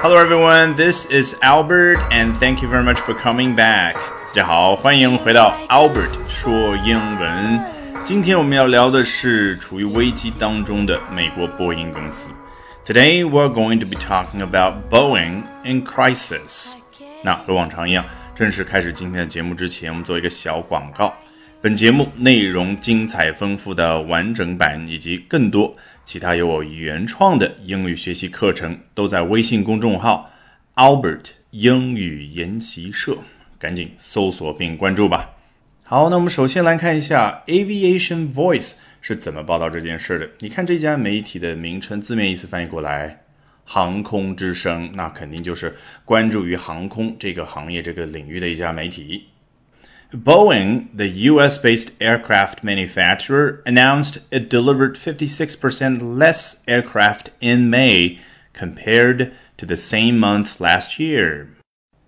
[0.00, 3.94] Hello everyone, this is Albert, and thank you very much for coming back.
[4.34, 7.60] 大家好，欢迎回到 Albert 说英文。
[8.04, 12.32] 今天我们要聊的是处于危机当中的美国波音公司。
[12.84, 16.72] Today we're going to be talking about Boeing in crisis.
[17.22, 18.04] 那和往常一样，
[18.34, 21.12] 正式开始今天的节目之前，我们做一个小广告。
[21.63, 30.31] 本节目内容精彩丰富的完整版以及更多其他由我原创的英语学习课程，都在微信公众号
[30.73, 33.19] Albert 英语研习社，
[33.59, 35.35] 赶紧搜索并关注吧。
[35.83, 40.27] 好，那我们首先来看一下 Aviation Voice 是怎么报道这件事的。
[40.39, 43.21] 你看这家媒体的名称，字面意思翻译过来，
[43.65, 45.75] 航空之声，那肯定就是
[46.05, 49.27] 关注于航空这个行业这个领域的一家媒体。
[50.12, 58.18] Boeing, the US based aircraft manufacturer, announced it delivered 56% less aircraft in May
[58.54, 61.48] compared to the same month last year.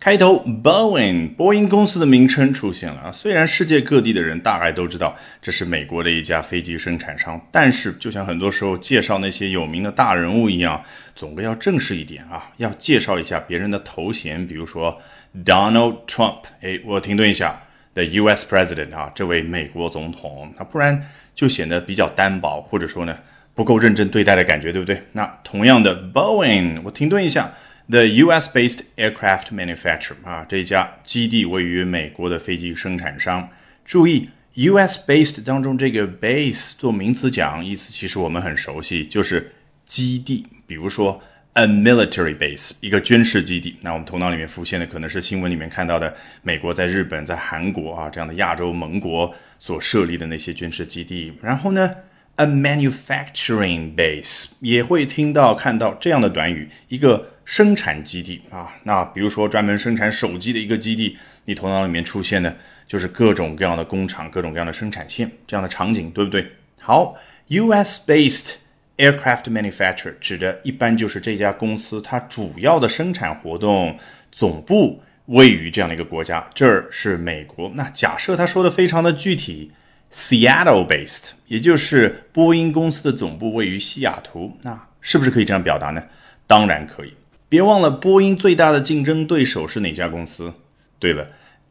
[0.00, 15.00] 开头 Boeing 波音公司的名称出现了啊，虽然世界各地的人大概都知道这是美国的一家飞机生产商，但是就像很多时候介绍那些有名的大人物一样，总归要正式一点啊，要介绍一下别人的头衔，比如说
[15.42, 17.62] Donald Trump，哎，我停顿一下。
[17.93, 18.45] The U.S.
[18.47, 23.17] President 啊，这位美国总统，那不然就显得比较单薄，或者说呢
[23.55, 25.03] 不够认真对待的感觉，对不对？
[25.13, 27.53] 那同样的，Boeing，我停顿一下
[27.89, 33.49] ，The U.S.-based aircraft manufacturer 啊，这家基地位于美国的飞机生产商。
[33.83, 39.51] 注意，U.S.-based 当中这个 base 做名词讲，意思其实我们很熟悉，就是
[39.85, 41.21] 基地，比如说。
[41.59, 43.75] A military base，一个军事基地。
[43.81, 51.33] 那我们头脑里面浮现的可能是新闻里面看到的美国在日本、在韩国啊这样的亚洲盟国所设立的那些军事基地。
[51.41, 51.93] 然后呢
[52.37, 58.69] ，a manufacturing base 也会听到看到这样的短语，一个生产基地啊。
[58.83, 62.55] 那比如说专门生产手机的一个基地，你头脑里面出现的
[62.87, 66.49] 就是各种各样的工厂、各种各样的生产线这样的场景，对不对？
[66.79, 67.17] 好
[67.47, 68.09] ，U.S.
[68.09, 68.53] based。
[68.99, 73.97] Aircraft manufacturer 指的一般就是这家公司，它主要的生产活动
[74.29, 77.71] 总部位于这样的一个国家，这儿是美国。
[77.73, 79.71] 那假设他说的非常的具体
[80.13, 86.03] ，Seattle-based，也就是波音公司的总部位于西雅图，那是不是可以这样表达呢？
[86.45, 87.13] 当然可以。
[87.47, 90.53] 别忘了，波音最大的竞争对手是哪家公司？
[90.99, 91.25] 对了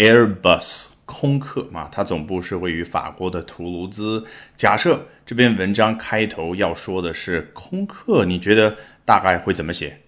[0.00, 0.86] ，Airbus。
[1.12, 4.24] 空客嘛，它总部是位于法国的图卢兹。
[4.56, 9.98] 假设这篇文章开头要说的是空客，你觉得大概会怎么写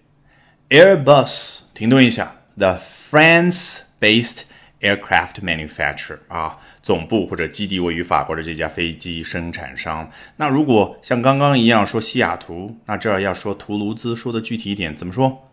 [0.69, 4.43] ？Airbus，停顿一下，the France-based
[4.79, 10.09] aircraft manufacturer 啊，总部或者基地位于法国的这家飞机生产商。
[10.37, 15.49] 那如果像刚刚一样说西雅图，那这儿要说图卢兹，说的具体一点，怎么说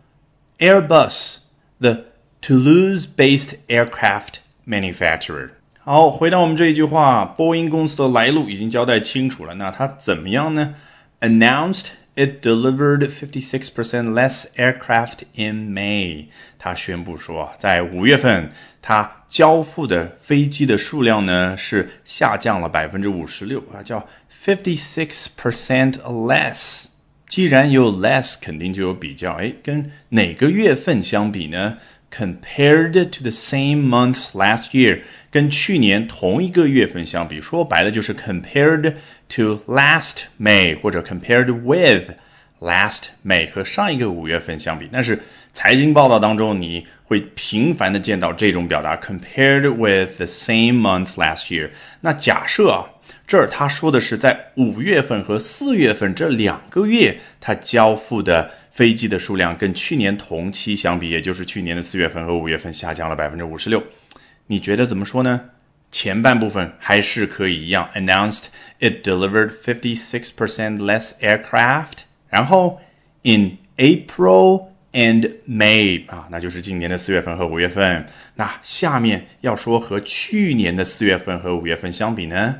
[0.59, 2.05] ？Airbus，the
[2.41, 5.49] Toulouse-based aircraft manufacturer。
[5.79, 9.53] 好，回到我们这一句话，波音公司的来路已经交代清楚了。
[9.55, 10.73] 那它怎么样呢
[11.19, 16.25] ？Announced it delivered fifty six percent less aircraft in May。
[16.57, 24.07] 它宣布说，在五月份，它交付的飞机的数量呢是下降了百分之五十六啊，叫
[24.43, 26.85] fifty six percent less。
[27.27, 29.33] 既然有 less，肯定就有比较。
[29.33, 31.77] 哎，跟哪个月份相比呢
[32.10, 35.00] ？Compared to the same month last year，
[35.30, 38.94] 跟去年同一个月份相比，说白了就是 compared
[39.28, 42.12] to last May，或者 compared with
[42.60, 44.88] last May，和上一个五月份相比。
[44.90, 45.22] 但是
[45.52, 51.68] 财经报道当中你会频繁的见到这种表达，compared with the same month last year。
[52.00, 52.86] 那假设啊，
[53.27, 58.51] 这儿他说的是在五月份和四月份这两个月，他交付的。
[58.71, 63.83] 飞机的数量跟去年同期相比，也就是去年的四月份和五月份下降了百分之五十六。
[64.47, 65.41] 你觉得怎么说呢？
[65.91, 68.45] 前半部分还是可以一样，announced
[68.79, 72.05] it delivered fifty six percent less aircraft。
[72.29, 72.79] 然后
[73.23, 78.05] in April and May 啊，那就是今年的四月份和五月份。
[78.35, 82.55] 那下面要说和去年的四月份和五月份相比呢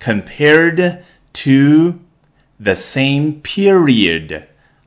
[0.00, 0.98] ？Compared
[1.32, 1.98] to
[2.62, 4.42] the same period。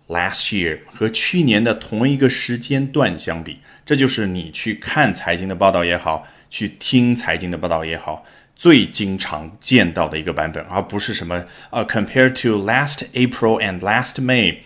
[0.08, 14.58] Last year 和去年的同一个时间段相比，这就是你去看财经的报道也好，去听财经的报道也好，最经常见到的一个版本，而不是什么呃，compared to last April and last May。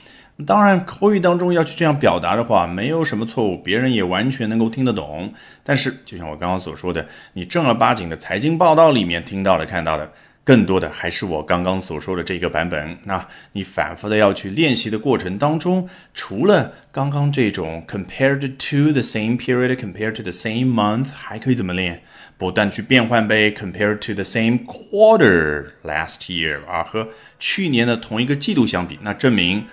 [0.48, 5.32] 当然，口语当中要去这样表达的话，没有什么错误，别人也完全能够听得懂。
[5.64, 10.12] 但是，就像我刚刚所说的，你正儿八经的财经报道里面听到的、看到的。
[10.46, 13.00] 更多的还是我刚刚所说的这个版本。
[13.04, 22.04] 那你反复的要去练习的过程当中，除了刚刚这种 compared to the same period, compared to the same month，还可以怎么练？
[22.38, 27.08] 不断去变换呗，compared to the same quarter last year 啊，和
[27.40, 29.66] 去年的同一个季度相比，那证明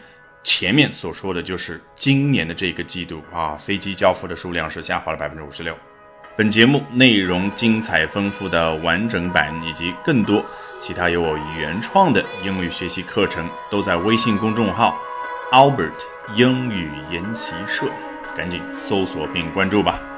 [0.43, 5.77] 前面所说的就是今年的这个季度啊，飞机交付的数量是下滑了百分之五十六。
[6.35, 10.43] 本节目内容精彩丰富的完整版以及更多
[10.81, 14.99] 其他由我原创的英语学习课程，都在微信公众号
[15.51, 15.93] Albert
[16.35, 17.85] 英语研习社，
[18.35, 20.12] 赶紧搜索并关注吧。